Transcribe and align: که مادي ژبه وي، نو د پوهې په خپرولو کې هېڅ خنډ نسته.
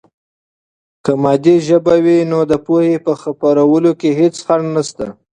که 1.03 1.11
مادي 1.23 1.55
ژبه 1.67 1.95
وي، 2.05 2.19
نو 2.31 2.39
د 2.51 2.53
پوهې 2.65 2.95
په 3.05 3.13
خپرولو 3.21 3.91
کې 3.99 4.09
هېڅ 4.19 4.35
خنډ 4.45 4.65
نسته. 4.75 5.05